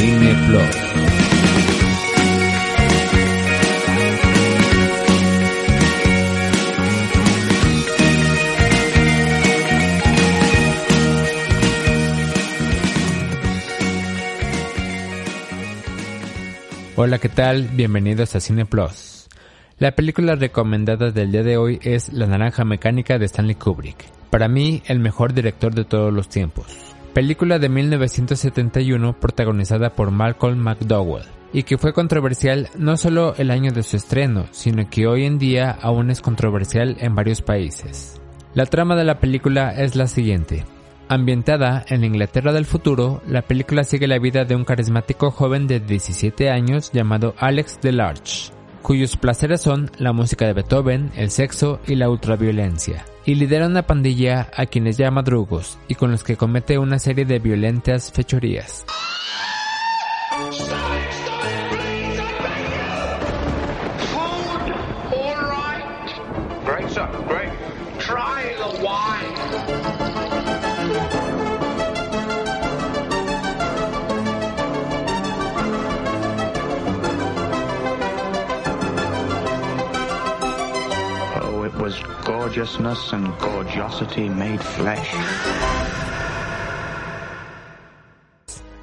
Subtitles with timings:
[0.00, 0.62] Cineplot.
[16.96, 17.68] Hola, ¿qué tal?
[17.74, 19.28] Bienvenidos a Cine Plus.
[19.78, 24.06] La película recomendada del día de hoy es La Naranja Mecánica de Stanley Kubrick.
[24.30, 26.89] Para mí, el mejor director de todos los tiempos.
[27.14, 33.72] Película de 1971 protagonizada por Malcolm McDowell y que fue controversial no solo el año
[33.72, 38.20] de su estreno, sino que hoy en día aún es controversial en varios países.
[38.54, 40.64] La trama de la película es la siguiente.
[41.08, 45.80] Ambientada en Inglaterra del futuro, la película sigue la vida de un carismático joven de
[45.80, 48.52] 17 años llamado Alex DeLarge,
[48.82, 53.82] cuyos placeres son la música de Beethoven, el sexo y la ultraviolencia, y lidera una
[53.82, 58.84] pandilla a quienes llama drugos y con los que comete una serie de violentas fechorías.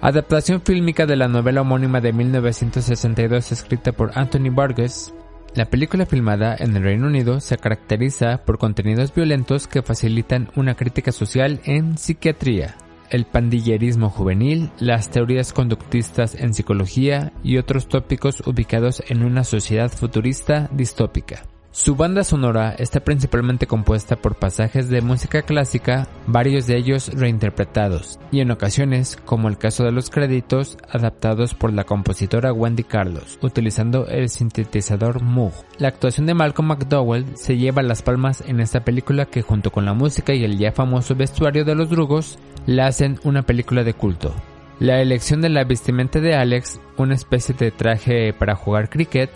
[0.00, 5.12] Adaptación fílmica de la novela homónima de 1962 escrita por Anthony Burgess,
[5.54, 10.74] la película filmada en el Reino Unido se caracteriza por contenidos violentos que facilitan una
[10.74, 12.76] crítica social en psiquiatría,
[13.10, 19.90] el pandillerismo juvenil, las teorías conductistas en psicología y otros tópicos ubicados en una sociedad
[19.90, 21.44] futurista distópica.
[21.76, 28.18] Su banda sonora está principalmente compuesta por pasajes de música clásica, varios de ellos reinterpretados,
[28.32, 33.38] y en ocasiones, como el caso de los créditos, adaptados por la compositora Wendy Carlos,
[33.42, 35.52] utilizando el sintetizador Moog.
[35.76, 39.84] La actuación de Malcolm McDowell se lleva las palmas en esta película que junto con
[39.84, 43.92] la música y el ya famoso vestuario de los drugos, la hacen una película de
[43.92, 44.34] culto.
[44.80, 49.28] La elección de la vestimenta de Alex, una especie de traje para jugar cricket,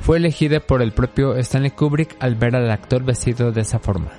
[0.00, 4.12] fue elegida por el propio Stanley Kubrick al ver al actor vestido de esa forma.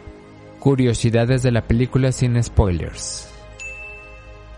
[0.59, 3.29] Curiosidades de la película sin spoilers.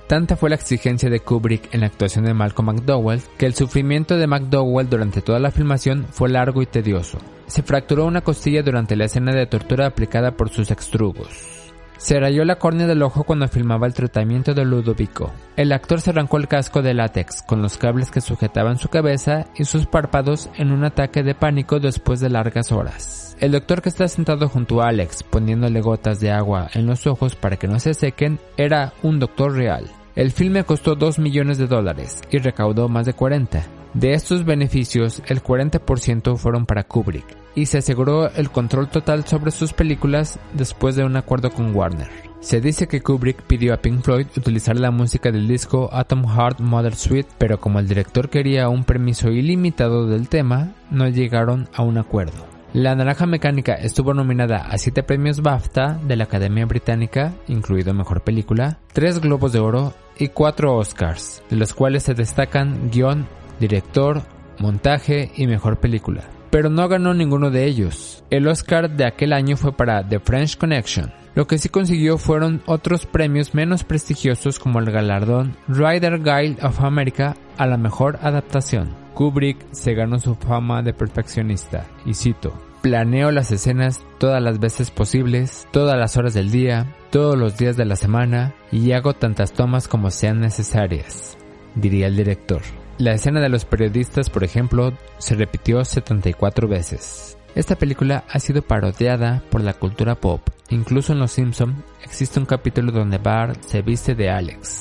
[0.07, 4.17] Tanta fue la exigencia de Kubrick en la actuación de Malcolm McDowell que el sufrimiento
[4.17, 7.17] de McDowell durante toda la filmación fue largo y tedioso.
[7.47, 11.60] Se fracturó una costilla durante la escena de tortura aplicada por sus extrugos.
[12.01, 15.31] Se rayó la córnea del ojo cuando filmaba el tratamiento de Ludovico.
[15.55, 19.45] El actor se arrancó el casco de látex con los cables que sujetaban su cabeza
[19.55, 23.37] y sus párpados en un ataque de pánico después de largas horas.
[23.39, 27.35] El doctor que está sentado junto a Alex poniéndole gotas de agua en los ojos
[27.35, 29.85] para que no se sequen era un doctor real.
[30.15, 33.80] El filme costó 2 millones de dólares y recaudó más de 40.
[33.93, 37.25] De estos beneficios, el 40% fueron para Kubrick
[37.55, 42.09] y se aseguró el control total sobre sus películas después de un acuerdo con Warner.
[42.39, 46.59] Se dice que Kubrick pidió a Pink Floyd utilizar la música del disco Atom Heart
[46.61, 51.83] Mother Suite, pero como el director quería un permiso ilimitado del tema, no llegaron a
[51.83, 52.47] un acuerdo.
[52.73, 58.21] La Naranja Mecánica estuvo nominada a 7 premios BAFTA de la Academia Británica, incluido Mejor
[58.21, 63.27] Película, 3 Globos de Oro y 4 Oscars, de los cuales se destacan guion,
[63.61, 64.23] director,
[64.59, 66.23] montaje y mejor película.
[66.49, 68.25] Pero no ganó ninguno de ellos.
[68.29, 71.13] El Oscar de aquel año fue para The French Connection.
[71.33, 76.81] Lo que sí consiguió fueron otros premios menos prestigiosos como el galardón Rider Guide of
[76.81, 78.93] America a la mejor adaptación.
[79.13, 84.89] Kubrick se ganó su fama de perfeccionista, y cito, Planeo las escenas todas las veces
[84.89, 89.53] posibles, todas las horas del día, todos los días de la semana y hago tantas
[89.53, 91.37] tomas como sean necesarias,
[91.75, 92.63] diría el director.
[93.01, 97.35] La escena de los periodistas, por ejemplo, se repitió 74 veces.
[97.55, 100.47] Esta película ha sido parodiada por la cultura pop.
[100.69, 104.80] Incluso en Los Simpson existe un capítulo donde Bart se viste de Alex.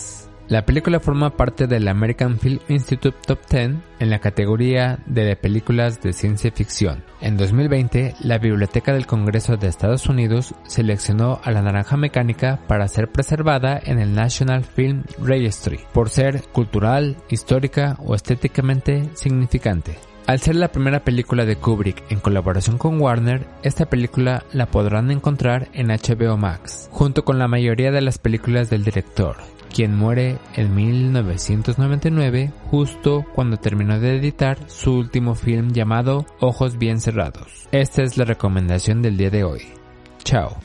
[0.51, 6.01] La película forma parte del American Film Institute Top 10 en la categoría de películas
[6.03, 7.05] de ciencia ficción.
[7.21, 12.89] En 2020, la Biblioteca del Congreso de Estados Unidos seleccionó a la naranja mecánica para
[12.89, 19.99] ser preservada en el National Film Registry por ser cultural, histórica o estéticamente significante.
[20.31, 25.11] Al ser la primera película de Kubrick en colaboración con Warner, esta película la podrán
[25.11, 29.39] encontrar en HBO Max, junto con la mayoría de las películas del director,
[29.75, 37.01] quien muere en 1999 justo cuando terminó de editar su último film llamado Ojos Bien
[37.01, 37.67] Cerrados.
[37.73, 39.63] Esta es la recomendación del día de hoy.
[40.23, 40.59] Chao.